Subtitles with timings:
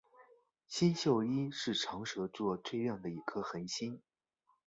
[0.67, 4.01] 星宿一是长蛇座最亮的一颗恒星。